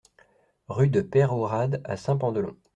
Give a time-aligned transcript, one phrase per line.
[0.67, 2.57] Route de Peyrehorade à Saint-Pandelon